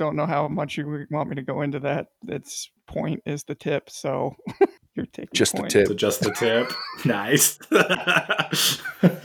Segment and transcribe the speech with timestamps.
[0.00, 2.06] don't know how much you want me to go into that.
[2.26, 4.34] Its point is the tip, so
[4.94, 5.88] you're taking Just the tip.
[5.88, 6.72] So just the tip.
[7.04, 7.58] nice.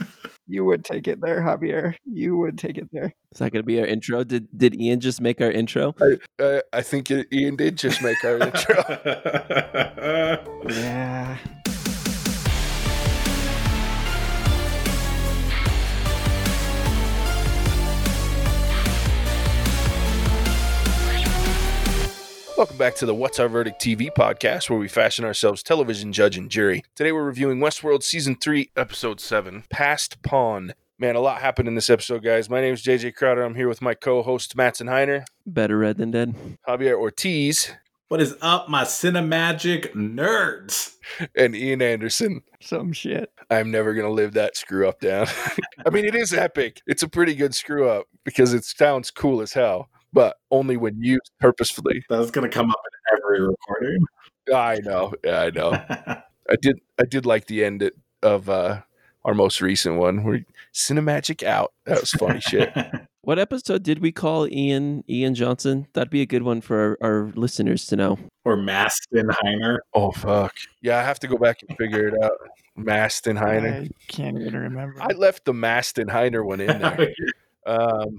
[0.48, 1.96] You would take it there, Javier.
[2.04, 3.12] You would take it there.
[3.32, 4.22] Is that going to be our intro?
[4.22, 5.92] Did did Ian just make our intro?
[6.38, 8.76] Uh, I think Ian did just make our intro.
[10.68, 11.36] Yeah.
[22.56, 26.38] Welcome back to the What's Our Verdict TV podcast, where we fashion ourselves television judge
[26.38, 26.82] and jury.
[26.94, 30.72] Today we're reviewing Westworld Season 3, Episode 7, Passed Pawn.
[30.98, 32.48] Man, a lot happened in this episode, guys.
[32.48, 33.42] My name is JJ Crowder.
[33.42, 36.34] I'm here with my co host, Matson Heiner, Better red than dead.
[36.66, 37.72] Javier Ortiz,
[38.08, 40.94] what is up, my cinemagic nerds?
[41.34, 42.40] and Ian Anderson.
[42.62, 43.30] Some shit.
[43.50, 45.26] I'm never going to live that screw up down.
[45.86, 46.80] I mean, it is epic.
[46.86, 50.98] It's a pretty good screw up because it sounds cool as hell, but only when
[51.02, 52.02] used purposefully.
[52.08, 52.80] That's gonna come up
[53.12, 53.98] in every recording.
[54.52, 55.12] I know.
[55.22, 55.72] Yeah, I know.
[56.50, 57.90] I did I did like the end
[58.22, 58.80] of uh
[59.26, 61.74] our most recent one where cinemagic out.
[61.84, 62.72] That was funny shit.
[63.26, 65.88] What episode did we call Ian Ian Johnson?
[65.94, 68.20] That'd be a good one for our, our listeners to know.
[68.44, 69.78] or Mastenheiner.
[69.94, 70.54] Oh fuck.
[70.80, 72.30] Yeah, I have to go back and figure it out.
[72.78, 73.86] Mastenheiner.
[73.86, 75.02] I can't even remember.
[75.02, 77.12] I left the Mastenheiner one in there.
[77.66, 78.16] Um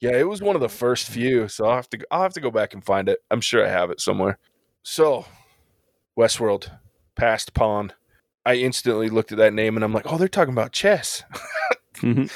[0.00, 2.40] Yeah, it was one of the first few, so I'll have to I'll have to
[2.40, 3.20] go back and find it.
[3.30, 4.38] I'm sure I have it somewhere.
[4.82, 5.26] So,
[6.18, 6.70] Westworld,
[7.16, 7.92] passed pawn.
[8.46, 11.22] I instantly looked at that name and I'm like, "Oh, they're talking about chess."
[11.96, 12.30] Mhm.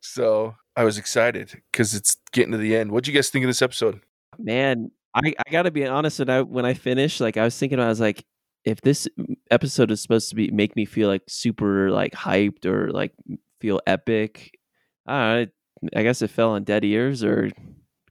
[0.00, 2.90] So I was excited because it's getting to the end.
[2.92, 4.00] What'd you guys think of this episode?
[4.38, 6.18] Man, I, I gotta be honest.
[6.18, 8.24] When I when I finished, like I was thinking, I was like,
[8.64, 9.08] if this
[9.50, 13.12] episode is supposed to be make me feel like super like hyped or like
[13.60, 14.58] feel epic,
[15.06, 15.50] I don't know,
[15.94, 17.50] I guess it fell on dead ears or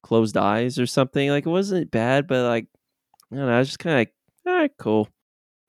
[0.01, 1.29] closed eyes or something.
[1.29, 2.67] Like it wasn't bad, but like
[3.31, 4.13] I don't know, I was just kind of like,
[4.45, 5.09] all right, cool.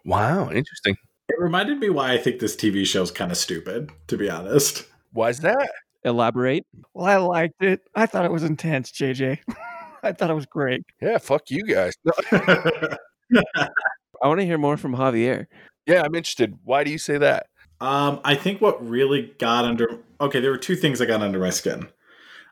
[0.04, 0.96] Wow, interesting.
[1.28, 4.86] It reminded me why I think this TV show's kind of stupid, to be honest.
[5.12, 5.70] Why's that?
[6.04, 6.64] Elaborate.
[6.94, 7.80] well, I liked it.
[7.94, 9.38] I thought it was intense, JJ.
[10.02, 10.84] I thought it was great.
[11.02, 11.92] Yeah, fuck you guys.
[12.32, 12.96] I
[14.22, 15.46] want to hear more from Javier.
[15.86, 16.54] Yeah, I'm interested.
[16.64, 17.46] Why do you say that?
[17.80, 21.38] Um, I think what really got under okay, there were two things that got under
[21.38, 21.88] my skin.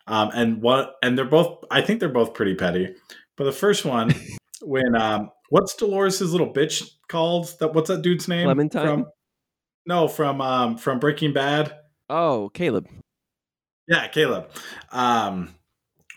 [0.06, 2.94] Um, and what and they're both I think they're both pretty petty.
[3.36, 4.14] But the first one,
[4.62, 7.52] when um what's Dolores's little bitch called?
[7.60, 8.46] That what's that dude's name?
[8.46, 8.86] Clementine?
[8.86, 9.06] From,
[9.86, 11.76] no, from um from Breaking Bad.
[12.08, 12.88] Oh, Caleb.
[13.88, 14.50] Yeah, Caleb.
[14.92, 15.54] Um,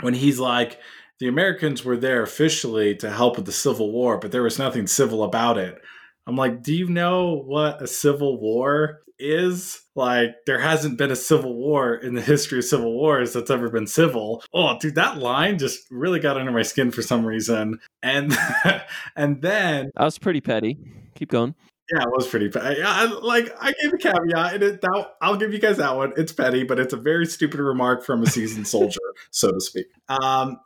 [0.01, 0.79] when he's like,
[1.19, 4.87] the Americans were there officially to help with the Civil War, but there was nothing
[4.87, 5.81] civil about it.
[6.29, 9.81] I'm like, do you know what a civil war is?
[9.95, 13.67] Like, there hasn't been a civil war in the history of civil wars that's ever
[13.67, 14.43] been civil.
[14.53, 17.79] Oh, dude, that line just really got under my skin for some reason.
[18.03, 18.37] And
[19.15, 20.77] and then I was pretty petty.
[21.15, 21.55] Keep going.
[21.91, 22.83] yeah, it was pretty petty.
[22.83, 26.13] I, like I gave a caveat, and it, that, I'll give you guys that one.
[26.15, 28.99] It's petty, but it's a very stupid remark from a seasoned soldier,
[29.31, 29.87] so to speak.
[30.07, 30.59] Um,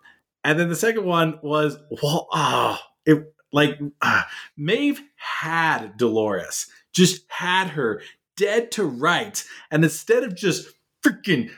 [0.44, 4.28] and then the second one was, well, ah, it like ah,
[4.58, 8.02] Maeve had Dolores, just had her
[8.36, 10.68] dead to rights, and instead of just
[11.06, 11.50] freaking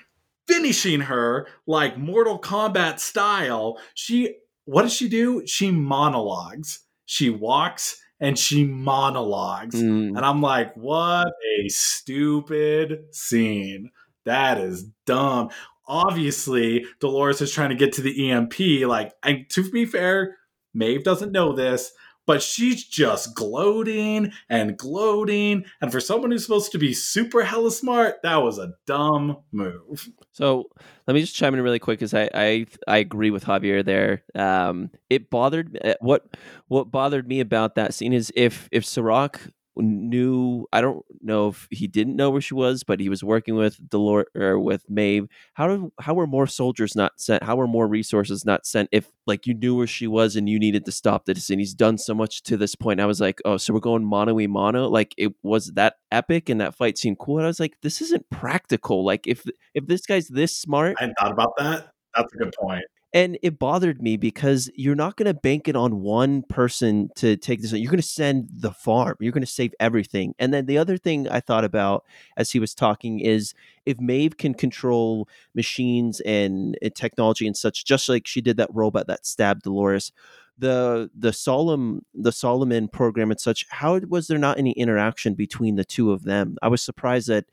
[0.48, 4.36] finishing her like Mortal Kombat style, she
[4.66, 5.46] what does she do?
[5.48, 6.80] She monologues.
[7.06, 9.76] She walks and she monologues.
[9.76, 11.28] Mm, And I'm like, what
[11.60, 13.92] a stupid scene.
[14.26, 15.50] That is dumb.
[15.88, 18.88] Obviously, Dolores is trying to get to the EMP.
[18.88, 20.38] Like, and to be fair,
[20.76, 21.92] Maeve doesn't know this,
[22.26, 25.66] but she's just gloating and gloating.
[25.82, 30.10] And for someone who's supposed to be super hella smart, that was a dumb move.
[30.32, 30.66] So
[31.08, 34.24] let me just chime in really quick because I, I I agree with Javier there.
[34.34, 36.26] Um, it bothered what
[36.68, 39.40] what bothered me about that scene is if if Serac
[39.78, 43.56] knew I don't know if he didn't know where she was, but he was working
[43.56, 45.28] with Dolores or with Maeve.
[45.54, 47.44] How do how were more soldiers not sent?
[47.44, 48.90] How were more resources not sent?
[48.92, 51.74] If like you knew where she was and you needed to stop this, and he's
[51.74, 53.00] done so much to this point.
[53.00, 54.88] I was like, oh, so we're going mono e mono.
[54.88, 57.38] Like it was that epic and that fight seemed cool.
[57.38, 59.06] And I was like, this isn't practical.
[59.06, 61.92] Like if if this guy's this smart, I hadn't thought about that.
[62.16, 62.86] That's a good point.
[63.16, 67.38] And it bothered me because you're not going to bank it on one person to
[67.38, 67.72] take this.
[67.72, 69.16] You're going to send the farm.
[69.22, 70.36] You're going to save everything.
[70.38, 72.04] And then the other thing I thought about
[72.36, 73.54] as he was talking is
[73.86, 78.70] if Maeve can control machines and, and technology and such, just like she did that
[78.74, 80.12] robot that stabbed Dolores,
[80.58, 83.66] the the Solomon the Solomon program and such.
[83.70, 86.58] How was there not any interaction between the two of them?
[86.62, 87.46] I was surprised that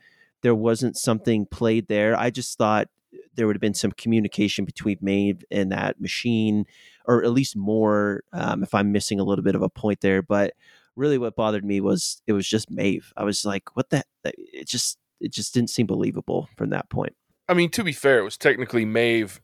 [0.42, 2.18] there wasn't something played there.
[2.18, 2.88] I just thought
[3.34, 6.66] there would have been some communication between Maeve and that machine,
[7.06, 8.22] or at least more.
[8.32, 10.54] Um, if I'm missing a little bit of a point there, but
[10.96, 13.12] really, what bothered me was it was just Maeve.
[13.16, 14.04] I was like, what the?
[14.24, 17.14] It just it just didn't seem believable from that point.
[17.48, 19.40] I mean, to be fair, it was technically Maeve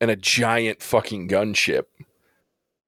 [0.00, 1.84] and a giant fucking gunship.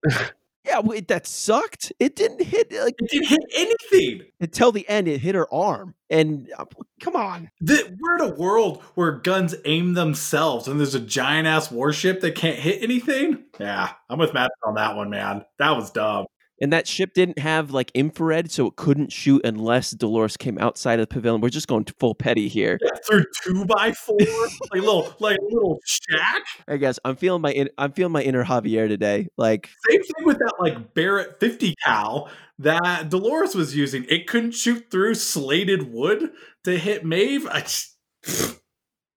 [0.73, 1.93] Yeah, wait, that sucked.
[1.99, 4.23] It didn't hit like It didn't hit anything.
[4.41, 5.07] until the end.
[5.07, 6.65] It hit her arm, and uh,
[6.99, 7.51] come on.
[7.61, 12.23] The, we're in a world where guns aim themselves, and there's a giant ass warship
[12.23, 13.45] that can't hit anything.
[13.61, 15.45] Yeah, I'm with Matt on that one, man.
[15.59, 16.25] That was dumb.
[16.62, 21.00] And that ship didn't have like infrared, so it couldn't shoot unless Dolores came outside
[21.00, 21.41] of the pavilion.
[21.41, 22.79] We're just going full petty here.
[22.81, 26.44] Yeah, through two by four, like little, like a little shack.
[26.69, 29.26] I guess I'm feeling my in- I'm feeling my inner Javier today.
[29.37, 32.31] Like Same thing with that like Barrett 50 cal
[32.61, 34.06] that Dolores was using.
[34.09, 36.31] It couldn't shoot through slated wood
[36.62, 37.47] to hit Maeve.
[37.49, 37.97] I just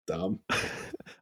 [0.06, 0.40] dumb.
[0.52, 0.58] All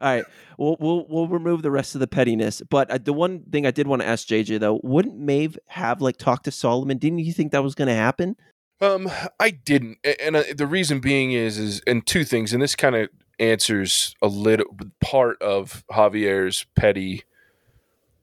[0.01, 0.25] right,
[0.57, 2.61] we'll we'll we'll remove the rest of the pettiness.
[2.69, 6.01] But uh, the one thing I did want to ask JJ though, wouldn't Maeve have
[6.01, 6.97] like talked to Solomon?
[6.97, 8.35] Didn't you think that was going to happen?
[8.81, 9.09] Um,
[9.39, 12.75] I didn't, A- and uh, the reason being is is and two things, and this
[12.75, 13.09] kind of
[13.39, 14.65] answers a little
[15.01, 17.23] part of Javier's petty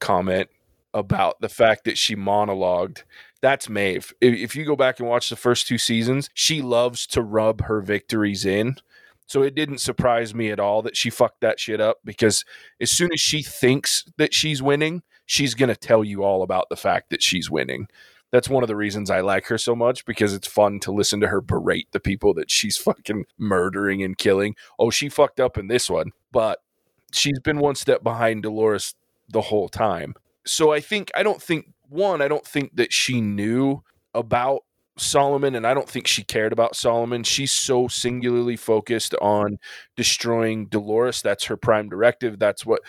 [0.01, 0.49] comment
[0.93, 3.05] about the fact that she monologued.
[3.41, 4.13] That's Maeve.
[4.21, 7.63] If, if you go back and watch the first two seasons, she loves to rub
[7.63, 8.77] her victories in.
[9.31, 12.45] So it didn't surprise me at all that she fucked that shit up because
[12.81, 16.69] as soon as she thinks that she's winning, she's going to tell you all about
[16.69, 17.87] the fact that she's winning
[18.33, 21.21] that's one of the reasons I like her so much because it's fun to listen
[21.21, 24.55] to her berate the people that she's fucking murdering and killing.
[24.79, 26.61] Oh, she fucked up in this one, but
[27.13, 28.95] she's been one step behind Dolores
[29.29, 30.15] the whole time.
[30.47, 33.83] So I think I don't think one, I don't think that she knew
[34.15, 34.63] about
[35.01, 37.23] Solomon and I don't think she cared about Solomon.
[37.25, 39.59] She's so singularly focused on
[39.97, 41.23] destroying Dolores.
[41.23, 42.39] That's her prime directive.
[42.39, 42.83] That's what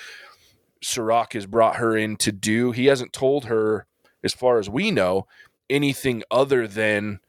[0.81, 2.71] Serac has brought her in to do.
[2.71, 3.85] He hasn't told her
[4.23, 5.27] as far as we know,
[5.69, 7.19] anything other than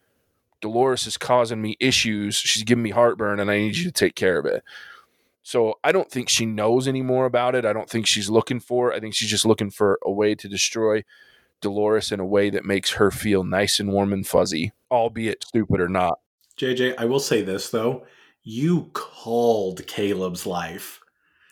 [0.60, 2.34] Dolores is causing me issues.
[2.34, 4.64] She's giving me heartburn and I need you to take care of it.
[5.42, 7.64] So I don't think she knows any more about it.
[7.64, 8.96] I don't think she's looking for it.
[8.96, 11.04] I think she's just looking for a way to destroy
[11.62, 15.80] Dolores in a way that makes her feel nice and warm and fuzzy, albeit stupid
[15.80, 16.18] or not.
[16.58, 18.04] JJ, I will say this though.
[18.42, 21.00] You called Caleb's life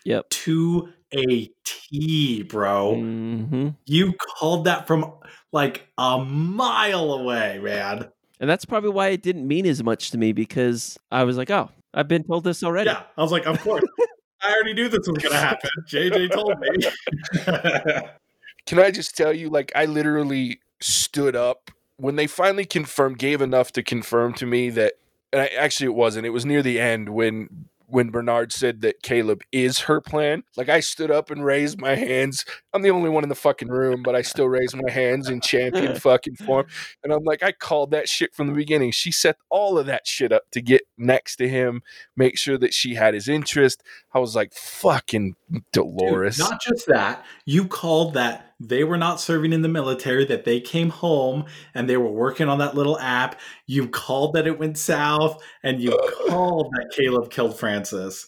[0.04, 0.28] Yep.
[0.30, 2.94] to a T, bro.
[2.96, 5.12] hmm You called that from
[5.52, 8.08] like a mile away, man.
[8.40, 11.50] And that's probably why it didn't mean as much to me because I was like,
[11.50, 12.88] oh, I've been told this already.
[12.90, 13.84] Yeah, I was like, of course.
[14.42, 15.70] I already knew this was going to happen.
[15.86, 18.00] JJ told me.
[18.70, 23.42] Can I just tell you, like, I literally stood up when they finally confirmed, gave
[23.42, 24.92] enough to confirm to me that,
[25.32, 26.24] and I, actually it wasn't.
[26.24, 30.44] It was near the end when when Bernard said that Caleb is her plan.
[30.56, 32.44] Like, I stood up and raised my hands.
[32.72, 35.40] I'm the only one in the fucking room, but I still raised my hands in
[35.40, 36.66] champion fucking form.
[37.02, 38.92] And I'm like, I called that shit from the beginning.
[38.92, 41.82] She set all of that shit up to get next to him,
[42.16, 43.82] make sure that she had his interest.
[44.12, 45.36] I was like, fucking
[45.72, 46.36] Dolores.
[46.36, 50.44] Dude, not just that, you called that they were not serving in the military, that
[50.44, 53.38] they came home and they were working on that little app.
[53.66, 55.96] You called that it went south, and you
[56.28, 58.26] called that Caleb killed Francis.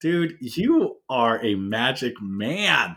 [0.00, 2.96] Dude, you are a magic man.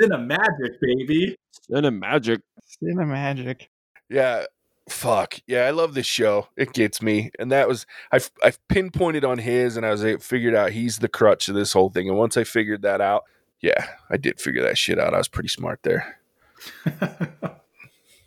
[0.00, 1.36] Cinemagic, baby.
[1.70, 2.40] Cinemagic.
[2.82, 3.68] Cinemagic.
[4.08, 4.44] Yeah,
[4.90, 6.48] fuck yeah, I love this show.
[6.56, 10.20] It gets me, and that was I've I've pinpointed on his, and I was able,
[10.20, 12.08] figured out he's the crutch of this whole thing.
[12.08, 13.24] And once I figured that out,
[13.60, 15.14] yeah, I did figure that shit out.
[15.14, 16.18] I was pretty smart there.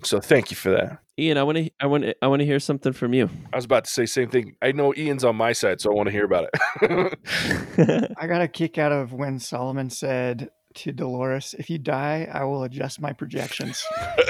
[0.05, 0.99] So thank you for that.
[1.17, 3.29] Ian, I want to, I want, to, I want to hear something from you.
[3.51, 4.55] I was about to say same thing.
[4.61, 8.11] I know Ian's on my side, so I want to hear about it.
[8.17, 12.43] I got a kick out of when Solomon said to Dolores, "If you die, I
[12.43, 13.81] will adjust my projections."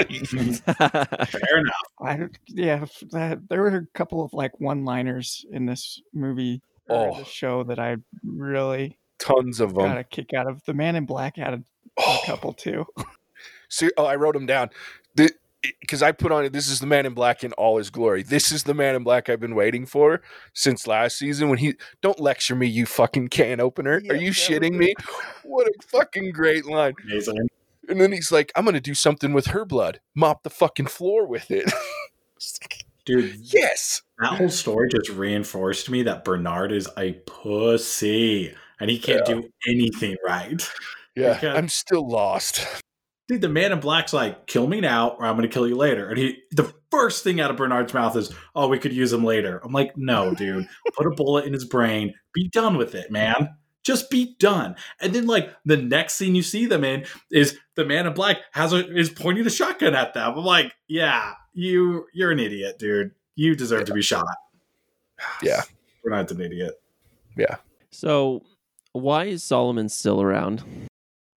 [0.77, 1.73] Fair enough.
[2.01, 7.17] I yeah, that, there were a couple of like one-liners in this movie or Oh.
[7.19, 9.97] the show that I really Tons of got them.
[9.97, 10.61] a kick out of.
[10.65, 11.63] The Man in Black had a, a
[11.97, 12.85] Oh, couple too.
[13.69, 14.69] see, oh, I wrote them down.
[15.79, 16.51] Because I put on it.
[16.53, 18.21] This is the Man in Black in all his glory.
[18.23, 20.21] This is the Man in Black I've been waiting for
[20.53, 21.49] since last season.
[21.49, 24.01] When he don't lecture me, you fucking can opener.
[24.09, 24.93] Are you shitting me?
[25.43, 26.93] What a fucking great line.
[27.05, 27.47] Amazing.
[27.87, 29.99] And then he's like, I'm going to do something with her blood.
[30.15, 31.71] Mop the fucking floor with it.
[33.05, 34.01] Dude, yes.
[34.19, 39.35] that whole story just reinforced me that Bernard is a pussy and he can't Yeah.
[39.35, 40.61] do anything right.
[41.15, 41.33] Yeah.
[41.33, 42.65] Because- I'm still lost.
[43.27, 45.75] Dude, the man in black's like, kill me now or I'm going to kill you
[45.75, 46.09] later.
[46.09, 49.23] And he, the first thing out of Bernard's mouth is, oh, we could use him
[49.23, 49.61] later.
[49.63, 52.13] I'm like, no, dude, put a bullet in his brain.
[52.33, 53.55] Be done with it, man.
[53.83, 54.75] Just be done.
[55.01, 58.37] And then like the next scene you see them in is the man in black
[58.53, 60.37] has a is pointing a shotgun at them.
[60.37, 63.11] I'm like, yeah, you you're an idiot, dude.
[63.35, 63.85] You deserve yeah.
[63.85, 64.25] to be shot.
[65.41, 65.61] Yeah.
[66.03, 66.73] We're not an idiot.
[67.37, 67.57] Yeah.
[67.91, 68.43] So
[68.93, 70.63] why is Solomon still around?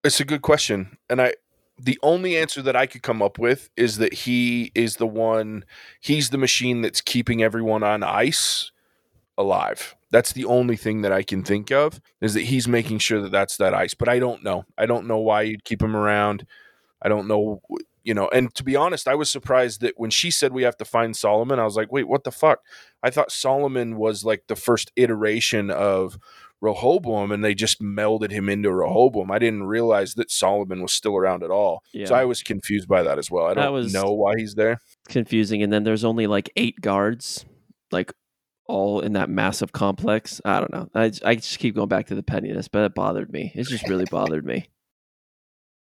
[0.04, 0.98] It's a good question.
[1.08, 1.34] And I
[1.78, 5.64] the only answer that I could come up with is that he is the one
[6.00, 8.71] he's the machine that's keeping everyone on ice
[9.37, 9.95] alive.
[10.11, 13.33] That's the only thing that I can think of is that he's making sure that
[13.33, 13.95] that's that ice.
[13.95, 14.64] But I don't know.
[14.78, 16.47] I don't know why you'd keep him around.
[17.02, 17.61] I don't know,
[18.02, 18.28] you know.
[18.28, 21.14] And to be honest, I was surprised that when she said we have to find
[21.14, 22.61] Solomon, I was like, wait, what the fuck?
[23.02, 26.18] I thought Solomon was like the first iteration of
[26.60, 29.30] Rehoboam and they just melded him into Rehoboam.
[29.30, 31.82] I didn't realize that Solomon was still around at all.
[31.92, 32.06] Yeah.
[32.06, 33.46] So I was confused by that as well.
[33.46, 34.78] I don't know why he's there.
[35.08, 35.62] Confusing.
[35.62, 37.44] And then there's only like eight guards,
[37.90, 38.12] like
[38.66, 40.40] all in that massive complex.
[40.44, 40.88] I don't know.
[40.94, 43.52] I, I just keep going back to the pettiness, but it bothered me.
[43.54, 44.68] It just really bothered me.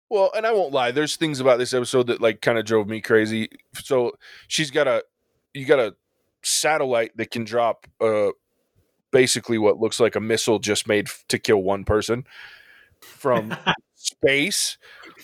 [0.09, 0.91] Well, and I won't lie.
[0.91, 3.49] There's things about this episode that like kind of drove me crazy.
[3.73, 4.11] So
[4.47, 5.03] she's got a,
[5.55, 5.95] you got a
[6.43, 8.29] satellite that can drop uh
[9.13, 12.25] basically what looks like a missile just made to kill one person
[12.99, 13.55] from
[13.95, 14.77] space,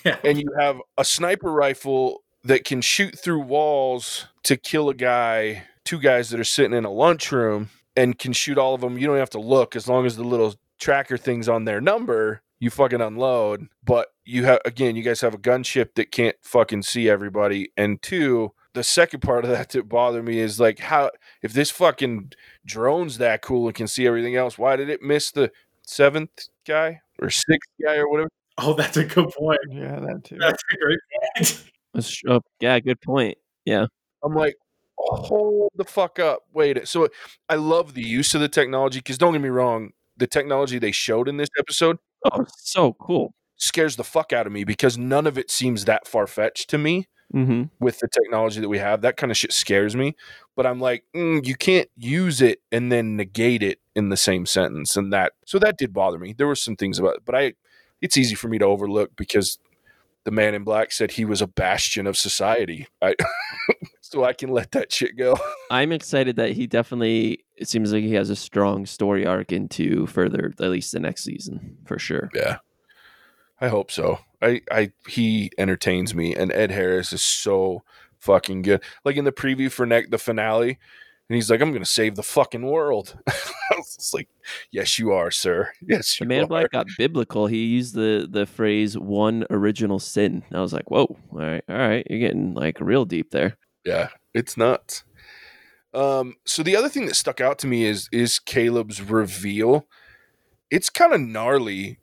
[0.05, 0.17] yeah.
[0.23, 5.63] and you have a sniper rifle that can shoot through walls to kill a guy
[5.89, 8.97] two guys that are sitting in a lunchroom and can shoot all of them.
[8.99, 12.43] You don't have to look as long as the little tracker thing's on their number.
[12.59, 14.95] You fucking unload, but you have again.
[14.95, 19.45] You guys have a gunship that can't fucking see everybody, and two, the second part
[19.45, 21.11] of that that bothered me is like how
[21.41, 22.33] if this fucking
[22.65, 25.51] drone's that cool and can see everything else, why did it miss the
[25.83, 28.29] seventh guy or sixth guy or whatever?
[28.57, 29.59] Oh, that's a good point.
[29.69, 30.37] Yeah, that too.
[30.39, 30.99] That's a great
[31.35, 31.63] point.
[31.93, 33.37] That's, oh, yeah, good point.
[33.65, 33.87] Yeah.
[34.23, 34.55] I'm like,
[34.97, 36.41] hold the fuck up.
[36.53, 36.87] Wait.
[36.87, 37.07] So
[37.47, 40.91] I love the use of the technology because don't get me wrong, the technology they
[40.91, 41.97] showed in this episode.
[42.31, 43.33] Oh, so cool.
[43.57, 46.77] Scares the fuck out of me because none of it seems that far fetched to
[46.77, 47.07] me.
[47.33, 47.63] Mm-hmm.
[47.79, 50.15] With the technology that we have, that kind of shit scares me.
[50.55, 54.45] But I'm like, mm, you can't use it and then negate it in the same
[54.45, 56.33] sentence, and that so that did bother me.
[56.33, 57.53] There were some things about it, but I,
[58.01, 59.59] it's easy for me to overlook because
[60.25, 62.87] the man in black said he was a bastion of society.
[63.01, 63.15] I,
[64.01, 65.37] so I can let that shit go.
[65.71, 67.45] I'm excited that he definitely.
[67.55, 71.23] It seems like he has a strong story arc into further, at least the next
[71.23, 72.29] season for sure.
[72.33, 72.57] Yeah,
[73.61, 74.19] I hope so.
[74.41, 77.83] I, I, he entertains me, and Ed Harris is so
[78.19, 78.83] fucking good.
[79.03, 80.79] Like in the preview for the finale,
[81.29, 84.29] and he's like, "I'm going to save the fucking world." I was like,
[84.71, 85.71] "Yes, you are, sir.
[85.81, 86.47] Yes, you." The man are.
[86.47, 87.47] black got biblical.
[87.47, 91.77] He used the the phrase "one original sin." I was like, "Whoa, all right, all
[91.77, 95.03] right, you're getting like real deep there." Yeah, it's nuts.
[95.93, 99.87] Um, so the other thing that stuck out to me is is Caleb's reveal.
[100.71, 101.98] It's kind of gnarly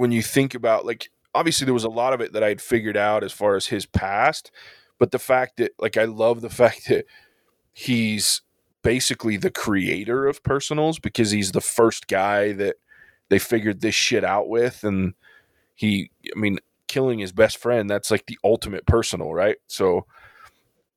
[0.00, 2.62] when you think about like obviously there was a lot of it that I had
[2.62, 4.50] figured out as far as his past,
[4.98, 7.04] but the fact that like I love the fact that
[7.74, 8.40] he's
[8.80, 12.76] basically the creator of personals because he's the first guy that
[13.28, 15.12] they figured this shit out with and
[15.74, 19.58] he I mean killing his best friend that's like the ultimate personal, right?
[19.66, 20.06] So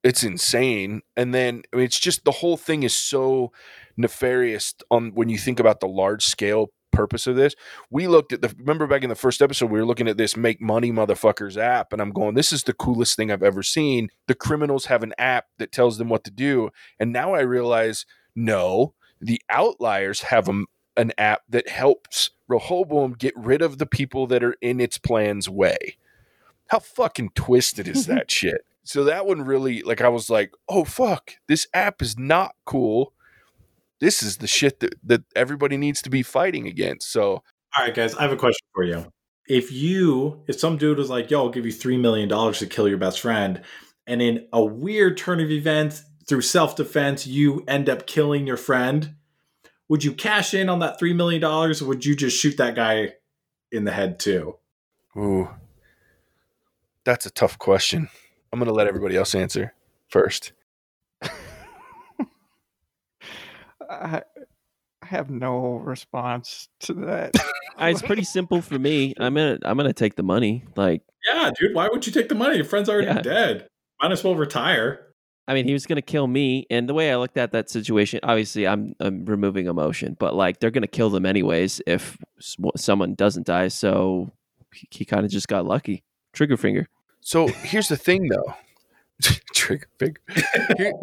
[0.02, 1.02] it's insane.
[1.18, 3.52] And then I mean, it's just the whole thing is so
[3.98, 7.56] nefarious on when you think about the large scale purpose of this.
[7.90, 10.38] We looked at the remember back in the first episode, we were looking at this
[10.38, 14.10] make money motherfuckers app, and I'm going, this is the coolest thing I've ever seen.
[14.28, 16.70] The criminals have an app that tells them what to do.
[17.00, 20.64] And now I realize, no, the outliers have a,
[20.96, 25.50] an app that helps Rehoboam get rid of the people that are in its plan's
[25.50, 25.98] way.
[26.68, 28.66] How fucking twisted is that shit?
[28.84, 33.14] so that one really like I was like, oh fuck, this app is not cool.
[34.04, 37.10] This is the shit that, that everybody needs to be fighting against.
[37.10, 37.42] So
[37.78, 39.06] all right, guys, I have a question for you.
[39.48, 42.68] If you, if some dude was like, yo, I'll give you three million dollars to
[42.68, 43.62] kill your best friend,
[44.06, 49.16] and in a weird turn of events through self-defense, you end up killing your friend,
[49.88, 52.76] would you cash in on that three million dollars or would you just shoot that
[52.76, 53.14] guy
[53.72, 54.58] in the head too?
[55.18, 55.50] Ooh.
[57.06, 58.10] That's a tough question.
[58.52, 59.74] I'm going to let everybody else answer
[60.10, 60.52] first.
[63.94, 64.22] I,
[65.06, 67.34] have no response to that.
[67.80, 69.14] it's pretty simple for me.
[69.20, 70.64] I'm gonna I'm gonna take the money.
[70.76, 72.56] Like, yeah, dude, why would you take the money?
[72.56, 73.22] Your friend's already yeah.
[73.22, 73.68] dead.
[74.02, 75.08] Might as well retire.
[75.48, 78.22] I mean, he was gonna kill me, and the way I looked at that situation,
[78.24, 83.46] obviously, I'm, I'm removing emotion, but like they're gonna kill them anyways if someone doesn't
[83.46, 83.68] die.
[83.68, 84.32] So
[84.74, 86.04] he, he kind of just got lucky.
[86.32, 86.88] Trigger finger.
[87.22, 88.54] So here's the thing, though.
[89.54, 90.22] Trigger finger.
[90.78, 90.94] Here,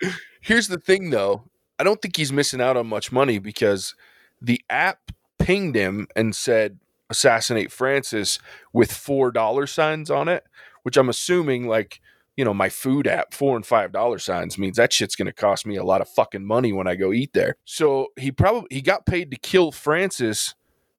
[0.42, 1.44] here's the thing, though.
[1.78, 3.94] I don't think he's missing out on much money because
[4.40, 6.78] the app pinged him and said
[7.10, 8.38] assassinate Francis
[8.72, 10.44] with four dollar signs on it,
[10.82, 12.00] which I'm assuming like
[12.36, 15.32] you know my food app four and five dollar signs means that shit's going to
[15.32, 17.56] cost me a lot of fucking money when I go eat there.
[17.64, 20.54] So he probably he got paid to kill Francis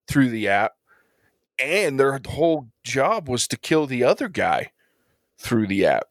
[0.08, 0.74] through the app,
[1.58, 4.72] and their whole job was to kill the other guy
[5.38, 6.05] through the app.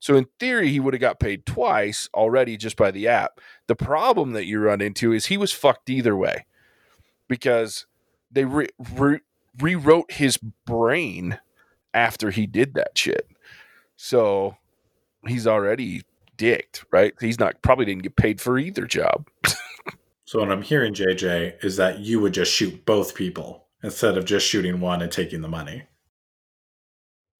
[0.00, 3.38] So in theory, he would have got paid twice already just by the app.
[3.66, 6.46] The problem that you run into is he was fucked either way
[7.28, 7.86] because
[8.32, 9.20] they re- re-
[9.58, 11.38] rewrote his brain
[11.92, 13.28] after he did that shit.
[13.96, 14.56] So
[15.26, 16.02] he's already
[16.38, 17.12] dicked, right?
[17.20, 19.28] He's not probably didn't get paid for either job.
[20.24, 24.24] so what I'm hearing, JJ, is that you would just shoot both people instead of
[24.24, 25.82] just shooting one and taking the money.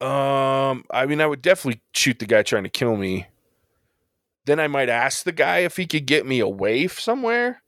[0.01, 3.27] Um, I mean, I would definitely shoot the guy trying to kill me.
[4.47, 7.63] Then I might ask the guy if he could get me away somewhere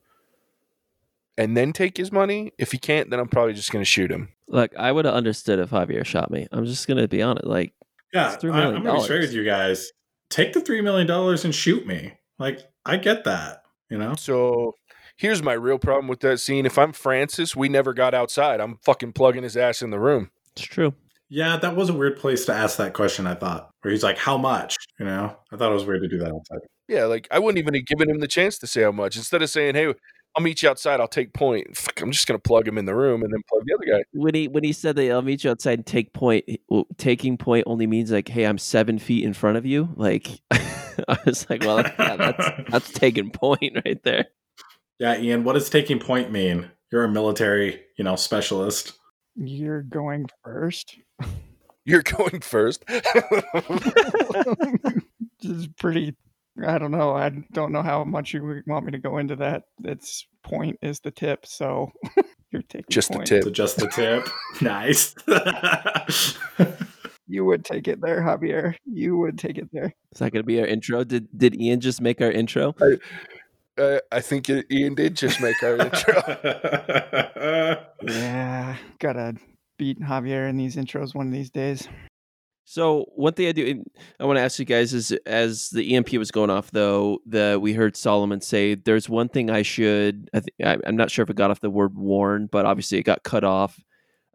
[1.36, 2.52] and then take his money.
[2.58, 4.30] If he can't, then I'm probably just going to shoot him.
[4.48, 6.48] Look, I would have understood if Javier shot me.
[6.50, 7.46] I'm just going to be honest.
[7.46, 7.74] Like,
[8.12, 8.76] yeah, $3 million.
[8.76, 9.92] I'm going to be straight with you guys.
[10.30, 12.14] Take the $3 million and shoot me.
[12.38, 14.14] Like, I get that, you know?
[14.14, 14.74] So
[15.16, 16.66] here's my real problem with that scene.
[16.66, 18.60] If I'm Francis, we never got outside.
[18.60, 20.30] I'm fucking plugging his ass in the room.
[20.56, 20.94] It's true.
[21.32, 23.70] Yeah, that was a weird place to ask that question, I thought.
[23.80, 24.76] Where he's like, How much?
[25.00, 25.34] You know?
[25.50, 26.58] I thought it was weird to do that outside.
[26.88, 29.16] Yeah, like I wouldn't even have given him the chance to say how much.
[29.16, 29.94] Instead of saying, Hey,
[30.36, 31.74] I'll meet you outside, I'll take point.
[31.74, 34.04] Fuck, I'm just gonna plug him in the room and then plug the other guy.
[34.12, 36.44] When he when he said that I'll meet you outside and take point
[36.98, 39.88] taking point only means like, hey, I'm seven feet in front of you.
[39.96, 44.26] Like I was like, well, yeah, that's that's taking point right there.
[44.98, 46.70] Yeah, Ian, what does taking point mean?
[46.90, 48.98] You're a military, you know, specialist.
[49.36, 50.98] You're going first.
[51.84, 52.84] You're going first.
[55.42, 56.14] is pretty.
[56.64, 57.16] I don't know.
[57.16, 59.64] I don't know how much you want me to go into that.
[59.84, 61.90] Its point is the tip, so
[62.50, 63.28] you're taking just point.
[63.28, 63.44] the tip.
[63.44, 64.28] So just the tip.
[64.60, 65.14] nice.
[67.26, 68.74] you would take it there, Javier.
[68.84, 69.94] You would take it there.
[70.12, 71.04] Is that going to be our intro?
[71.04, 72.74] Did Did Ian just make our intro?
[72.80, 72.98] I,
[73.78, 76.22] uh, I think Ian did just make our intro.
[78.02, 79.35] yeah, gotta
[79.78, 81.88] beat Javier in these intros one of these days.
[82.64, 83.85] So one thing I do,
[84.20, 87.58] I want to ask you guys is, as the EMP was going off, though, the
[87.61, 91.30] we heard Solomon say, "There's one thing I should." I th- I'm not sure if
[91.30, 93.78] it got off the word warn, but obviously it got cut off.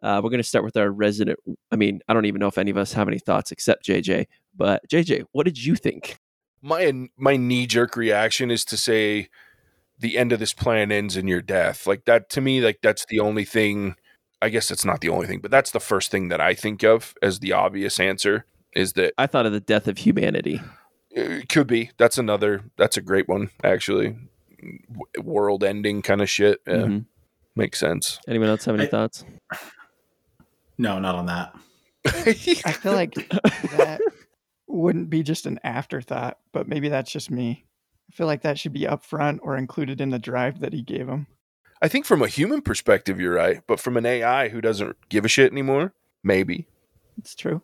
[0.02, 1.38] Uh, we're going to start with our resident.
[1.72, 4.26] I mean, I don't even know if any of us have any thoughts except JJ.
[4.54, 6.18] But JJ, what did you think?
[6.60, 9.28] My my knee jerk reaction is to say,
[9.98, 13.06] "The end of this plan ends in your death." Like that to me, like that's
[13.06, 13.96] the only thing
[14.40, 16.82] I guess it's not the only thing, but that's the first thing that I think
[16.82, 18.44] of as the obvious answer
[18.74, 20.60] is that I thought of the death of humanity.
[21.10, 21.90] It could be.
[21.96, 22.62] That's another.
[22.76, 24.16] That's a great one, actually.
[25.20, 26.60] World ending kind of shit.
[26.66, 26.74] Yeah.
[26.74, 26.98] Mm-hmm.
[27.56, 28.20] Makes sense.
[28.28, 29.24] Anyone else have any I, thoughts?
[30.76, 31.56] No, not on that.
[32.06, 34.00] I feel like that
[34.68, 37.64] wouldn't be just an afterthought, but maybe that's just me.
[38.10, 41.08] I feel like that should be upfront or included in the drive that he gave
[41.08, 41.26] him.
[41.80, 45.24] I think from a human perspective, you're right, but from an AI who doesn't give
[45.24, 46.66] a shit anymore, maybe
[47.18, 47.62] it's true.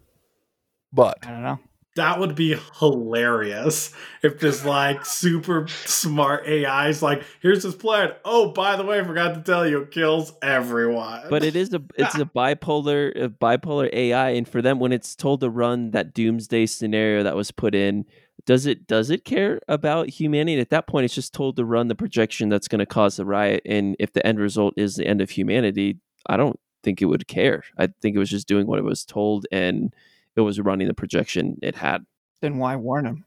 [0.92, 1.58] But I don't know.
[1.96, 8.10] That would be hilarious if this like super smart AI is like, here's this plan.
[8.24, 11.22] Oh, by the way, I forgot to tell you, it kills everyone.
[11.30, 15.14] But it is a it's a bipolar a bipolar AI, and for them, when it's
[15.14, 18.06] told to run that doomsday scenario that was put in,
[18.46, 20.60] does it does it care about humanity?
[20.60, 23.24] At that point, it's just told to run the projection that's going to cause the
[23.24, 27.06] riot, and if the end result is the end of humanity, I don't think it
[27.06, 27.62] would care.
[27.78, 29.94] I think it was just doing what it was told, and
[30.36, 32.04] it was running the projection it had.
[32.40, 33.24] Then why warn him?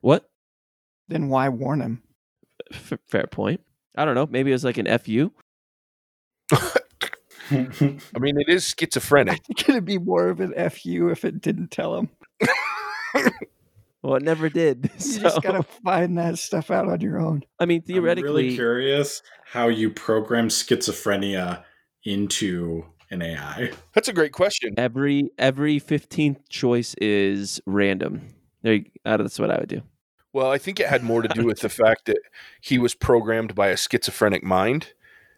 [0.00, 0.28] What?
[1.08, 2.02] Then why warn him?
[2.72, 3.60] F- fair point.
[3.96, 4.26] I don't know.
[4.26, 5.32] Maybe it was like an fu.
[7.50, 9.34] I mean, it is schizophrenic.
[9.34, 12.10] I think it'd be more of an fu if it didn't tell him.
[14.02, 14.90] Well, it never did.
[14.94, 17.42] You just gotta find that stuff out on your own.
[17.58, 21.64] I mean, theoretically, I'm really curious how you program schizophrenia
[22.04, 23.72] into an AI.
[23.94, 24.74] That's a great question.
[24.76, 28.34] Every every fifteenth choice is random.
[28.62, 29.82] There, uh, that's what I would do.
[30.32, 32.18] Well, I think it had more to do with the fact that
[32.60, 34.92] he was programmed by a schizophrenic mind.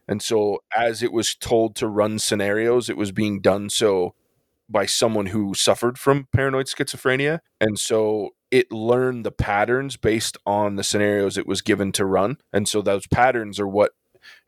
[0.08, 4.14] And so, as it was told to run scenarios, it was being done so
[4.70, 7.40] by someone who suffered from paranoid schizophrenia.
[7.60, 12.38] And so it learned the patterns based on the scenarios it was given to run.
[12.52, 13.92] And so those patterns are what,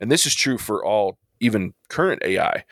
[0.01, 2.65] and this is true for all, even current AI,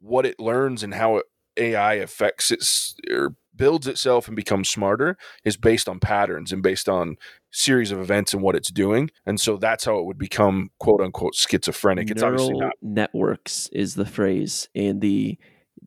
[0.00, 5.16] what it learns and how it, AI affects its or builds itself and becomes smarter
[5.44, 7.16] is based on patterns and based on
[7.50, 9.10] series of events and what it's doing.
[9.26, 12.10] And so that's how it would become quote unquote schizophrenic.
[12.10, 12.74] It's obviously Neural not.
[12.80, 15.38] networks is the phrase in the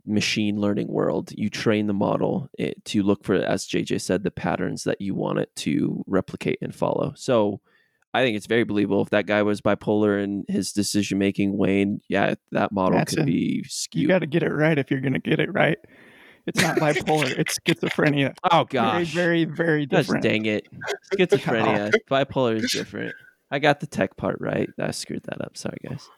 [0.06, 1.32] machine learning world.
[1.36, 5.16] You train the model eh, to look for, as JJ said, the patterns that you
[5.16, 7.14] want it to replicate and follow.
[7.16, 7.62] So
[8.14, 9.02] I think it's very believable.
[9.02, 13.24] If that guy was bipolar and his decision making waned, yeah, that model That's could
[13.24, 15.78] a- be You got to get it right if you're going to get it right.
[16.46, 18.36] It's not bipolar, it's schizophrenia.
[18.52, 20.24] oh Very, gosh, very, very Gosh different.
[20.24, 20.68] dang it!
[21.14, 21.16] Oh.
[21.18, 23.14] Schizophrenia, bipolar is different.
[23.52, 24.70] I got the tech part right.
[24.80, 25.56] I screwed that up.
[25.58, 26.10] Sorry, guys.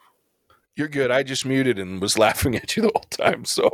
[0.77, 1.11] You're good.
[1.11, 3.45] I just muted and was laughing at you the whole time.
[3.45, 3.69] So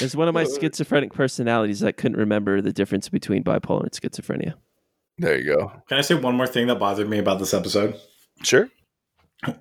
[0.00, 4.54] It's one of my schizophrenic personalities that couldn't remember the difference between bipolar and schizophrenia.
[5.18, 5.72] There you go.
[5.88, 7.98] Can I say one more thing that bothered me about this episode?
[8.42, 8.68] Sure.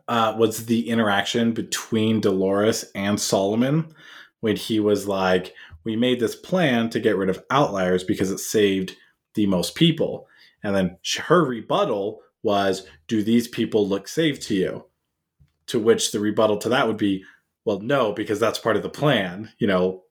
[0.07, 3.93] uh, was the interaction between Dolores and Solomon
[4.41, 8.39] when he was like, "We made this plan to get rid of outliers because it
[8.39, 8.95] saved
[9.33, 10.27] the most people,"
[10.63, 14.85] and then her rebuttal was, "Do these people look safe to you?"
[15.67, 17.23] To which the rebuttal to that would be,
[17.65, 20.03] "Well, no, because that's part of the plan." You know,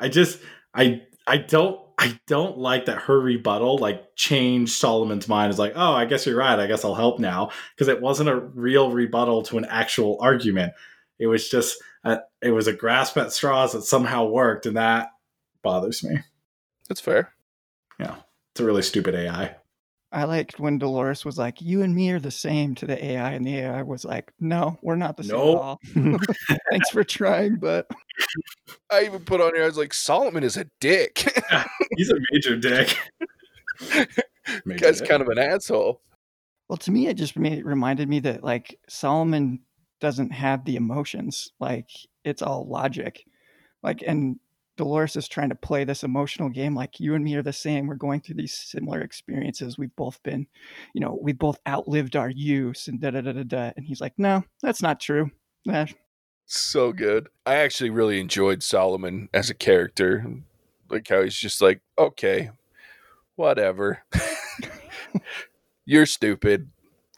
[0.00, 0.40] I just,
[0.74, 1.80] I, I don't.
[1.98, 5.50] I don't like that her rebuttal like changed Solomon's mind.
[5.50, 6.58] Is like, oh, I guess you're right.
[6.58, 10.72] I guess I'll help now because it wasn't a real rebuttal to an actual argument.
[11.18, 15.10] It was just a, it was a grasp at straws that somehow worked, and that
[15.62, 16.18] bothers me.
[16.88, 17.32] That's fair.
[17.98, 18.16] Yeah,
[18.52, 19.56] it's a really stupid AI.
[20.10, 23.32] I liked when Dolores was like, "You and me are the same" to the AI,
[23.32, 25.80] and the AI was like, "No, we're not the same at all."
[26.70, 27.88] Thanks for trying, but
[28.90, 31.18] I even put on here, I was like, Solomon is a dick.
[31.96, 32.96] He's a major dick.
[34.66, 35.08] Major Guy's dick.
[35.08, 36.02] kind of an asshole.
[36.68, 39.60] well, to me, it just made, it reminded me that like Solomon
[40.00, 41.88] doesn't have the emotions; like
[42.24, 43.24] it's all logic.
[43.82, 44.38] Like, and
[44.76, 46.74] Dolores is trying to play this emotional game.
[46.74, 47.86] Like, you and me are the same.
[47.86, 49.78] We're going through these similar experiences.
[49.78, 50.46] We've both been,
[50.94, 53.72] you know, we both outlived our use, and da da da da da.
[53.76, 55.30] And he's like, "No, that's not true."
[55.70, 55.86] Eh,
[56.46, 57.28] So good.
[57.46, 60.26] I actually really enjoyed Solomon as a character.
[60.90, 62.50] Like how he's just like, okay,
[63.36, 64.04] whatever.
[65.86, 66.70] You're stupid.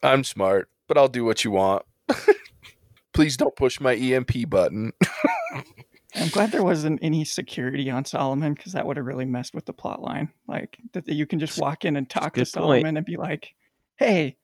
[0.03, 1.85] I'm smart, but I'll do what you want.
[3.13, 4.93] Please don't push my EMP button.
[6.15, 9.67] I'm glad there wasn't any security on Solomon because that would have really messed with
[9.67, 10.31] the plot line.
[10.49, 12.65] Like that you can just walk in and talk to good point.
[12.65, 13.55] Solomon and be like,
[13.97, 14.37] "Hey,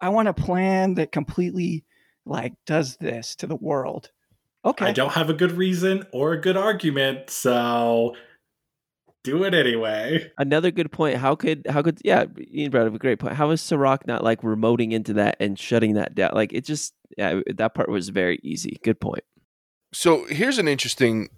[0.00, 1.84] I want a plan that completely
[2.26, 4.10] like does this to the world."
[4.66, 8.16] Okay, I don't have a good reason or a good argument, so
[9.22, 10.30] do it anyway.
[10.38, 11.16] Another good point.
[11.16, 13.34] How could how could yeah, Ian brought up a great point.
[13.34, 16.32] How is Serac not like remoting into that and shutting that down?
[16.34, 18.78] Like it just yeah, that part was very easy.
[18.82, 19.22] Good point.
[19.92, 21.28] So here's an interesting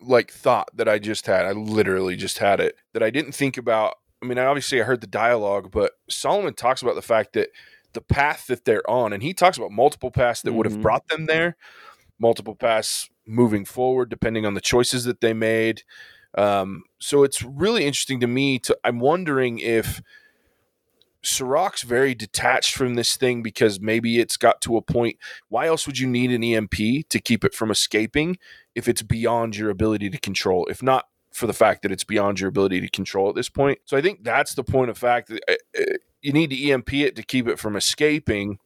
[0.00, 1.46] like thought that I just had.
[1.46, 3.94] I literally just had it that I didn't think about.
[4.22, 7.50] I mean, obviously I heard the dialogue, but Solomon talks about the fact that
[7.92, 10.82] the path that they're on, and he talks about multiple paths that would have Mhm.
[10.82, 11.56] brought them there,
[12.18, 15.82] multiple paths moving forward, depending on the choices that they made.
[16.36, 18.58] Um, so it's really interesting to me.
[18.60, 20.02] To I'm wondering if
[21.22, 25.16] Serac's very detached from this thing because maybe it's got to a point.
[25.48, 28.38] Why else would you need an EMP to keep it from escaping
[28.74, 30.66] if it's beyond your ability to control?
[30.66, 33.78] If not for the fact that it's beyond your ability to control at this point.
[33.84, 36.94] So I think that's the point of fact that uh, uh, you need to EMP
[36.94, 38.58] it to keep it from escaping.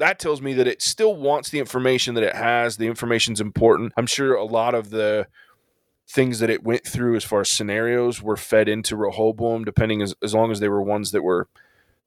[0.00, 2.78] That tells me that it still wants the information that it has.
[2.78, 3.92] The information's important.
[3.98, 5.26] I'm sure a lot of the
[6.08, 10.14] things that it went through as far as scenarios were fed into Rehoboam, depending as,
[10.22, 11.48] as long as they were ones that were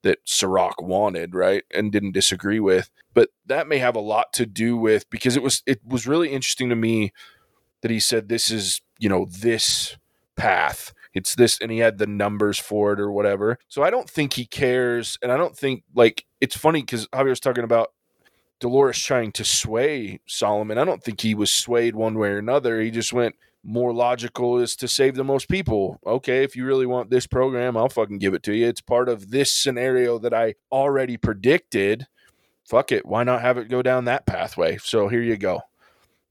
[0.02, 2.90] that Serac wanted, right, and didn't disagree with.
[3.14, 6.30] But that may have a lot to do with because it was it was really
[6.30, 7.14] interesting to me
[7.82, 9.98] that he said this is you know this
[10.36, 13.58] path it's this and he had the numbers for it or whatever.
[13.68, 17.30] So i don't think he cares and i don't think like it's funny because javier
[17.30, 17.94] was talking about
[18.60, 20.78] dolores trying to sway solomon.
[20.78, 22.82] I don't think he was swayed one way or another.
[22.82, 26.00] He just went more logical is to save the most people.
[26.06, 28.68] Okay if you really want this program i'll fucking give it to you.
[28.68, 32.08] It's part of this scenario that i already predicted.
[32.66, 33.06] Fuck it.
[33.06, 34.78] Why not have it go down that pathway?
[34.78, 35.62] So here you go.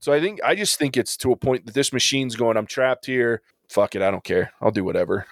[0.02, 2.66] So I think I just think it's to a point that this machine's going, I'm
[2.66, 3.40] trapped here.
[3.72, 4.52] Fuck it, I don't care.
[4.60, 5.26] I'll do whatever.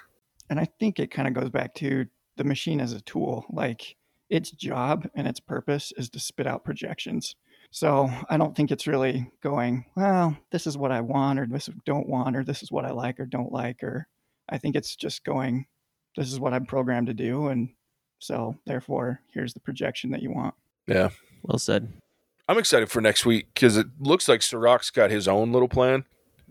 [0.49, 2.05] and I think it kind of goes back to
[2.37, 3.45] the machine as a tool.
[3.51, 3.95] Like
[4.29, 7.35] its job and its purpose is to spit out projections.
[7.69, 11.69] So I don't think it's really going, well, this is what I want, or this
[11.85, 14.07] don't want, or this is what I like or don't like, or
[14.49, 15.65] I think it's just going,
[16.17, 17.69] this is what I'm programmed to do, and
[18.19, 20.53] so therefore here's the projection that you want.
[20.87, 21.09] Yeah.
[21.43, 21.93] Well said.
[22.49, 26.03] I'm excited for next week because it looks like Serac's got his own little plan,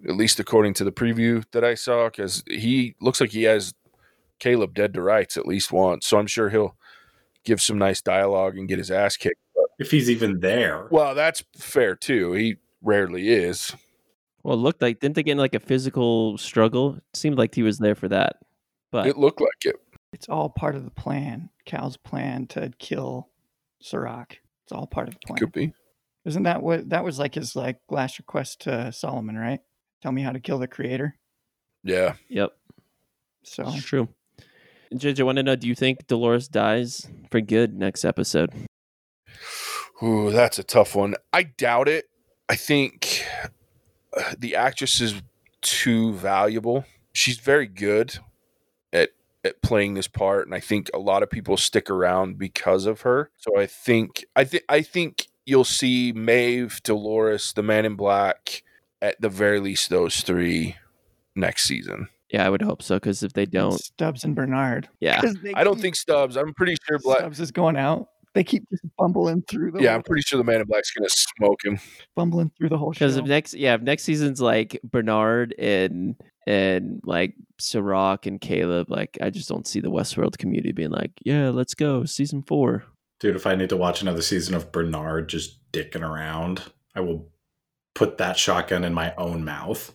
[0.08, 3.74] at least according to the preview that I saw, because he looks like he has
[4.38, 6.06] Caleb dead to rights at least once.
[6.06, 6.76] So I'm sure he'll
[7.44, 9.40] give some nice dialogue and get his ass kicked.
[9.78, 10.88] If he's even there.
[10.90, 12.32] Well, that's fair too.
[12.32, 13.74] He rarely is.
[14.42, 16.96] Well, it looked like didn't they get in like a physical struggle?
[16.96, 18.36] It seemed like he was there for that.
[18.90, 19.76] But It looked like it.
[20.12, 21.50] It's all part of the plan.
[21.64, 23.28] Cal's plan to kill
[23.80, 24.40] Serac.
[24.64, 25.38] It's all part of the plan.
[25.38, 25.72] Could be.
[26.24, 29.60] Isn't that what that was like his like last request to Solomon, right?
[30.02, 31.16] Tell me how to kill the creator.
[31.82, 32.14] Yeah.
[32.28, 32.50] yep,
[33.42, 34.08] So it's true.
[34.92, 38.52] JJ, I want to know: Do you think Dolores dies for good next episode?
[40.02, 41.14] Ooh, that's a tough one.
[41.32, 42.06] I doubt it.
[42.48, 43.24] I think
[44.16, 45.22] uh, the actress is
[45.60, 46.84] too valuable.
[47.12, 48.18] She's very good
[48.92, 49.10] at
[49.44, 53.02] at playing this part, and I think a lot of people stick around because of
[53.02, 53.30] her.
[53.36, 58.62] So I think I think I think you'll see Maeve, Dolores, the Man in Black,
[59.02, 60.76] at the very least those three
[61.36, 62.08] next season.
[62.30, 62.96] Yeah, I would hope so.
[62.96, 64.88] Because if they don't, Stubbs and Bernard.
[65.00, 66.36] Yeah, they I don't keep- think Stubbs.
[66.36, 67.18] I'm pretty sure Black.
[67.20, 68.08] Stubbs is going out.
[68.32, 71.08] They keep just bumbling through the Yeah, I'm pretty sure the Man in Black's gonna
[71.08, 71.80] smoke him.
[72.14, 73.00] bumbling through the whole show.
[73.06, 76.14] because if next, yeah, if next season's like Bernard and
[76.46, 81.10] and like Serac and Caleb, like I just don't see the Westworld community being like,
[81.24, 82.84] yeah, let's go season four.
[83.18, 86.62] Dude, if I need to watch another season of Bernard just dicking around,
[86.94, 87.28] I will
[87.94, 89.92] put that shotgun in my own mouth.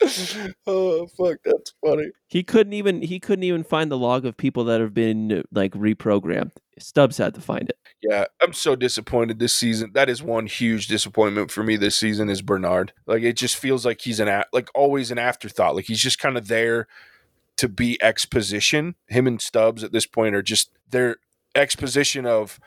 [0.66, 2.10] oh fuck, that's funny.
[2.28, 5.72] He couldn't even he couldn't even find the log of people that have been like
[5.72, 6.52] reprogrammed.
[6.78, 7.78] Stubbs had to find it.
[8.02, 9.92] Yeah, I'm so disappointed this season.
[9.94, 12.92] That is one huge disappointment for me this season is Bernard.
[13.06, 15.76] Like it just feels like he's an a- like always an afterthought.
[15.76, 16.88] Like he's just kind of there
[17.58, 18.96] to be exposition.
[19.06, 21.16] Him and Stubbs at this point are just their
[21.54, 22.58] exposition of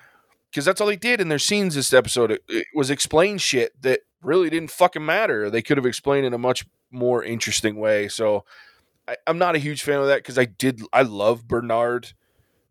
[0.56, 2.32] because that's all they did in their scenes this episode.
[2.32, 5.50] It, it was explain shit that really didn't fucking matter.
[5.50, 8.08] They could have explained in a much more interesting way.
[8.08, 8.46] So
[9.06, 12.14] I, I'm not a huge fan of that because I did I love Bernard.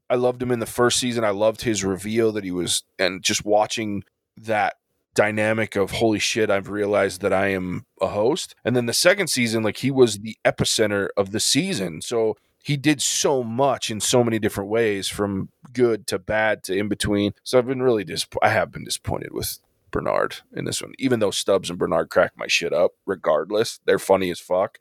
[0.09, 1.25] I loved him in the first season.
[1.25, 4.05] I loved his reveal that he was, and just watching
[4.39, 4.77] that
[5.15, 8.55] dynamic of holy shit, I've realized that I am a host.
[8.65, 12.01] And then the second season, like he was the epicenter of the season.
[12.01, 16.75] So he did so much in so many different ways from good to bad to
[16.75, 17.35] in between.
[17.43, 18.47] So I've been really disappointed.
[18.47, 19.59] I have been disappointed with
[19.91, 23.81] Bernard in this one, even though Stubbs and Bernard crack my shit up regardless.
[23.85, 24.79] They're funny as fuck.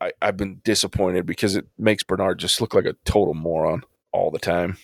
[0.00, 4.32] I, I've been disappointed because it makes Bernard just look like a total moron all
[4.32, 4.76] the time,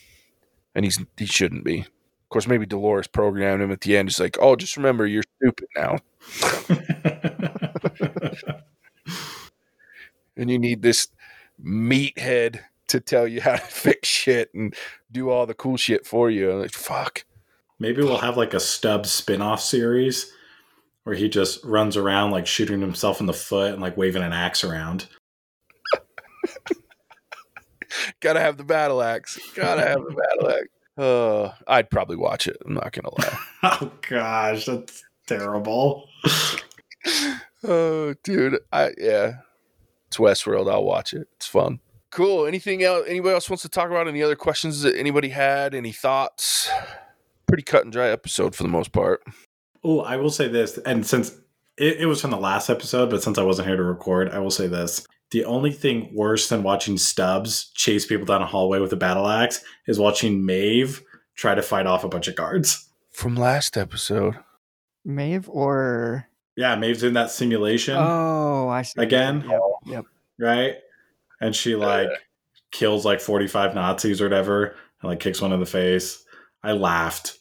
[0.77, 1.81] and he's he shouldn't be.
[1.81, 4.09] Of course, maybe Dolores programmed him at the end.
[4.09, 5.99] He's like, "Oh, just remember, you're stupid now,
[10.37, 11.09] and you need this
[11.65, 14.75] meathead to tell you how to fix shit and
[15.11, 17.25] do all the cool shit for you." I'm like, fuck.
[17.79, 20.33] Maybe we'll have like a Stubbs spin-off series
[21.05, 24.33] where he just runs around like shooting himself in the foot and like waving an
[24.33, 25.09] axe around.
[28.21, 29.39] Gotta have the battle axe.
[29.55, 30.69] Gotta have the battle axe.
[30.97, 32.57] Uh, I'd probably watch it.
[32.65, 33.39] I'm not gonna lie.
[33.65, 36.09] Oh gosh, that's terrible.
[37.63, 38.59] oh, dude.
[38.73, 39.35] I yeah.
[40.13, 40.71] It's Westworld.
[40.71, 41.27] I'll watch it.
[41.37, 41.81] It's fun.
[42.11, 42.45] Cool.
[42.45, 43.07] Anything else?
[43.09, 44.09] Anybody else wants to talk about?
[44.09, 45.75] Any other questions that anybody had?
[45.75, 46.69] Any thoughts?
[47.47, 49.23] Pretty cut and dry episode for the most part.
[49.83, 51.31] Oh, I will say this, and since
[51.79, 54.39] it, it was from the last episode, but since I wasn't here to record, I
[54.39, 55.07] will say this.
[55.31, 59.27] The only thing worse than watching Stubbs chase people down a hallway with a battle
[59.27, 61.03] axe is watching Maeve
[61.37, 62.87] try to fight off a bunch of guards.
[63.13, 64.35] From last episode.
[65.07, 69.01] Maeve or Yeah, Maeve's in that simulation, oh, I see.
[69.01, 69.45] Again?
[69.49, 70.05] Yep, yep.
[70.39, 70.77] right?
[71.41, 72.09] And she like
[72.71, 76.25] kills like 45 Nazis or whatever and like kicks one in the face.
[76.63, 77.39] I laughed.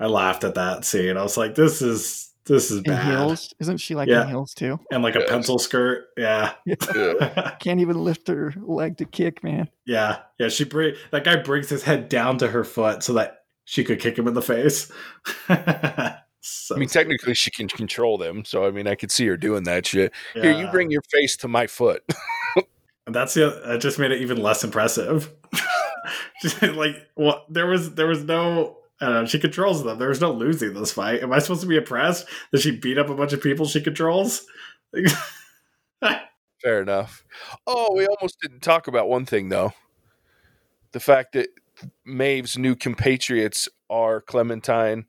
[0.00, 1.16] I laughed at that scene.
[1.16, 3.06] I was like, this is this is In bad.
[3.06, 4.22] heels, isn't she like Yeah.
[4.22, 4.78] in heels too?
[4.90, 6.06] And like a pencil skirt.
[6.16, 6.52] Yeah.
[6.66, 7.54] Yeah.
[7.60, 9.68] Can't even lift her leg to kick, man.
[9.86, 10.48] Yeah, yeah.
[10.48, 14.00] She bring that guy brings his head down to her foot so that she could
[14.00, 14.90] kick him in the face.
[16.46, 18.44] so, I mean, technically, she can control them.
[18.44, 20.12] So, I mean, I could see her doing that shit.
[20.34, 22.02] Here, you bring your face to my foot.
[23.06, 25.32] And that's the that just made it even less impressive.
[26.60, 27.46] Like, what?
[27.48, 28.76] There was there was no.
[29.00, 29.24] I don't know.
[29.24, 29.98] She controls them.
[29.98, 31.22] There was no losing this fight.
[31.22, 33.80] Am I supposed to be impressed that she beat up a bunch of people she
[33.80, 34.44] controls?
[36.62, 37.24] Fair enough.
[37.66, 39.72] Oh, we almost didn't talk about one thing though.
[40.92, 41.48] The fact that
[42.04, 45.06] Maeve's new compatriots are Clementine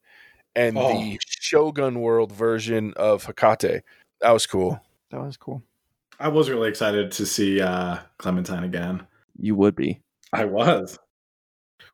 [0.56, 0.94] and Oh.
[0.94, 3.82] the Shogun World version of Hakate.
[4.22, 4.80] That was cool.
[5.12, 5.62] That was cool.
[6.20, 9.06] I was really excited to see uh, Clementine again.
[9.38, 10.02] You would be.
[10.32, 10.98] I was.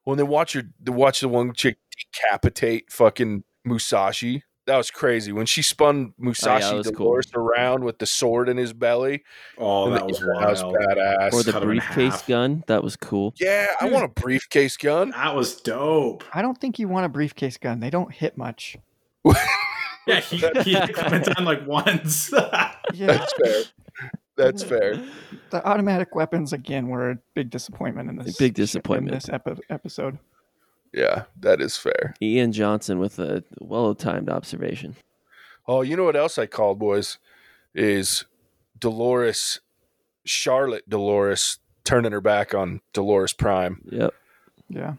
[0.04, 1.78] When they watch your watch the one chick
[2.14, 4.44] decapitate fucking Musashi.
[4.68, 7.08] That was crazy when she spun oh, Musashi was cool.
[7.08, 9.24] Dolores around with the sword in his belly.
[9.58, 11.34] Oh, And that was yeah, that was badass.
[11.34, 12.64] Or the cut briefcase gun.
[12.68, 13.34] That was cool.
[13.40, 15.10] yeah, I want a briefcase gun.
[15.12, 16.24] That was dope.
[16.34, 17.80] I don't think you want a briefcase gun.
[17.80, 18.78] They don't hit much.
[20.08, 22.34] Yeah, he, he went down like once.
[22.94, 23.64] Yeah, That's fair.
[24.36, 25.04] That's fair.
[25.52, 28.36] the automatic weapons again were a big disappointment in this.
[28.36, 29.14] big in disappointment.
[29.14, 30.18] this epi- episode.
[30.94, 32.16] Yeah, that is fair.
[32.22, 34.96] Ian Johnson with a well timed observation.
[35.68, 37.18] Oh, you know what else I called, boys?
[37.74, 38.26] Is
[38.78, 39.62] Dolores,
[40.26, 43.82] Charlotte Dolores turning her back on Dolores Prime.
[43.90, 44.14] Yep.
[44.70, 44.94] Yeah,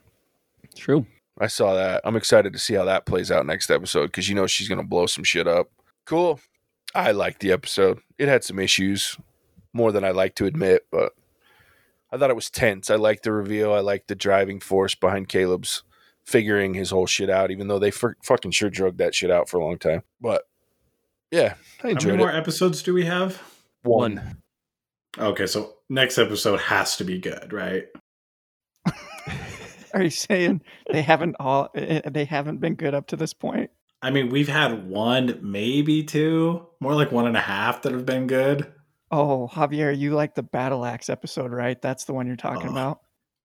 [0.75, 1.07] True.
[1.39, 2.03] I saw that.
[2.05, 4.81] I'm excited to see how that plays out next episode because you know she's going
[4.81, 5.71] to blow some shit up.
[6.05, 6.41] Cool.
[6.95, 8.01] I liked the episode.
[8.19, 9.17] It had some issues,
[9.73, 11.15] more than I like to admit, but
[12.13, 12.91] I thought it was tense.
[12.91, 13.73] I liked the reveal.
[13.73, 15.83] I liked the driving force behind Caleb's
[16.27, 19.49] figuring his whole shit out, even though they f- fucking sure drugged that shit out
[19.49, 20.03] for a long time.
[20.21, 20.43] But
[21.31, 22.37] yeah, I How enjoyed many more it.
[22.37, 23.43] episodes do we have?
[23.83, 24.37] One.
[25.19, 27.87] Okay, so next episode has to be good, right?
[29.95, 30.61] are you saying
[30.93, 31.71] they haven't all?
[31.75, 33.71] eh, They haven't been good up to this point?
[34.03, 38.05] I mean, we've had one, maybe two, more like one and a half that have
[38.07, 38.67] been good.
[39.13, 41.81] Oh, Javier, you like the battle axe episode, right?
[41.81, 42.73] That's the one you're talking Oh.
[42.73, 43.01] about.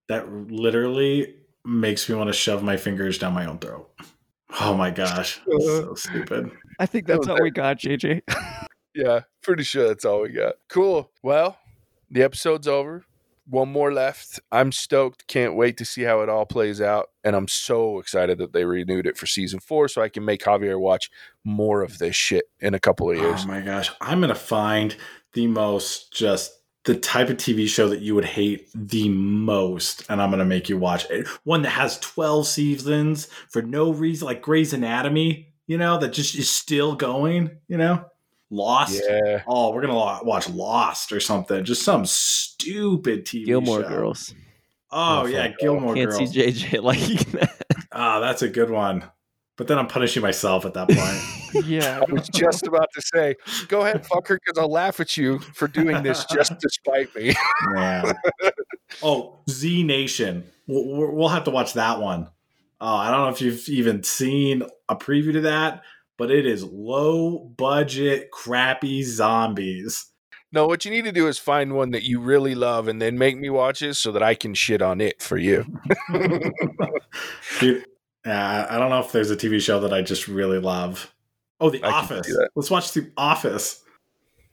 [0.08, 3.90] That literally makes me want to shove my fingers down my own throat.
[4.62, 6.50] Oh my gosh, uh, so stupid.
[6.80, 8.22] I think that's was all we got, JJ.
[8.96, 10.56] Yeah, pretty sure that's all we got.
[10.70, 11.12] Cool.
[11.22, 11.60] Well,
[12.10, 13.06] the episode's over.
[13.48, 14.40] One more left.
[14.52, 15.28] I'm stoked.
[15.28, 17.12] Can't wait to see how it all plays out.
[17.24, 20.42] And I'm so excited that they renewed it for season four so I can make
[20.42, 21.12] Javier watch
[21.44, 23.42] more of this shit in a couple of oh years.
[23.44, 24.96] Oh my gosh, I'm gonna find
[25.38, 26.52] the most just
[26.86, 30.68] the type of TV show that you would hate the most, and I'm gonna make
[30.68, 31.28] you watch it.
[31.44, 36.34] One that has 12 seasons for no reason, like Grey's Anatomy, you know, that just
[36.36, 38.04] is still going, you know?
[38.50, 39.02] Lost.
[39.08, 39.44] yeah.
[39.48, 41.64] Oh, we're gonna watch Lost or something.
[41.66, 43.90] Just some stupid TV Gilmore show.
[43.90, 44.34] Girls.
[44.90, 45.60] Oh Oh, yeah, fuck.
[45.60, 46.32] Gilmore Can't Girls.
[46.32, 47.62] see JJ liking that.
[47.92, 49.04] Ah, that's a good one.
[49.58, 51.66] But then I'm punishing myself at that point.
[51.66, 53.36] yeah, I was just about to say,
[53.68, 57.34] go ahead, fucker, because I'll laugh at you for doing this just to spite me.
[57.72, 58.14] Man.
[59.02, 60.44] oh, Z Nation.
[60.68, 62.30] We'll, we'll have to watch that one.
[62.80, 65.82] Oh, I don't know if you've even seen a preview to that,
[66.18, 70.12] but it is low budget, crappy zombies.
[70.52, 73.18] No, what you need to do is find one that you really love and then
[73.18, 75.66] make me watch it so that I can shit on it for you.
[77.60, 77.86] Dude,
[78.28, 81.14] uh, I don't know if there's a TV show that I just really love.
[81.60, 82.36] Oh, The I Office.
[82.56, 83.84] Let's watch The Office.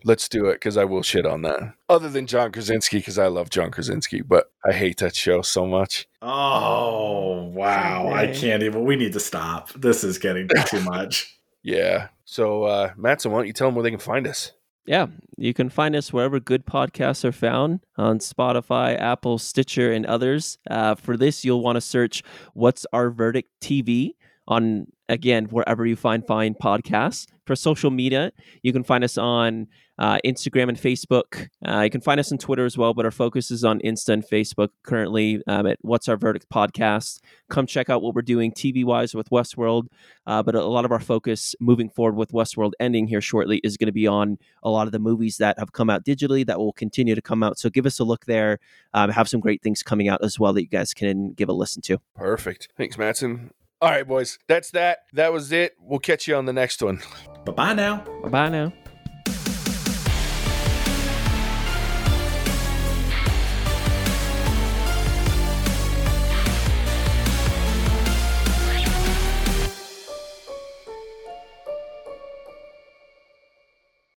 [0.07, 1.75] Let's do it because I will shit on that.
[1.89, 5.67] Other than John Krasinski, because I love John Krasinski, but I hate that show so
[5.67, 6.07] much.
[6.21, 8.11] Oh, wow.
[8.13, 8.85] I can't even.
[8.85, 9.73] We need to stop.
[9.73, 11.39] This is getting too much.
[11.63, 12.09] Yeah.
[12.27, 14.53] So, uh, Matson, why don't you tell them where they can find us?
[14.87, 15.07] Yeah,
[15.39, 20.59] you can find us wherever good podcasts are found on Spotify, Apple, Stitcher, and others.
[20.71, 24.15] Uh, for this, you'll want to search "What's Our Verdict" TV
[24.47, 27.27] on again wherever you find fine podcasts.
[27.47, 29.67] For social media, you can find us on
[29.99, 31.49] uh, Instagram and Facebook.
[31.67, 34.15] Uh, you can find us on Twitter as well, but our focus is on Insta
[34.15, 37.21] and Facebook currently um, at What's Our Verdict podcast.
[37.51, 39.89] Come check out what we're doing TV wise with Westworld.
[40.27, 43.77] Uh, but a lot of our focus moving forward with Westworld ending here shortly is
[43.77, 46.59] going to be on a lot of the movies that have come out digitally that
[46.59, 47.59] will continue to come out.
[47.59, 48.59] So give us a look there.
[48.95, 51.53] Um, have some great things coming out as well that you guys can give a
[51.53, 51.99] listen to.
[52.17, 52.69] Perfect.
[52.77, 53.51] Thanks, Matson.
[53.85, 54.39] All right, boys.
[54.49, 55.01] That's that.
[55.13, 55.75] That was it.
[55.79, 57.03] We'll catch you on the next one.
[57.45, 58.03] Bye bye now.
[58.23, 58.73] Bye bye now.